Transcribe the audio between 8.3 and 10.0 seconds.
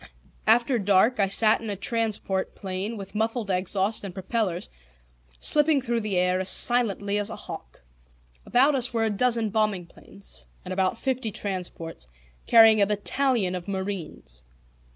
About us were a dozen bombing